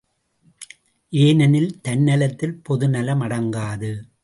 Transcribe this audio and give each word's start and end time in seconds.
ஏனெனில் 1.09 1.81
தன்னலத்தில் 1.81 2.59
பொது 2.63 2.89
நலம் 2.89 3.21
அடங்காது. 3.21 3.91